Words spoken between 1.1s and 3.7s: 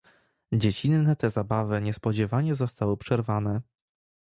te zabawy niespodzianie zostały przerwane."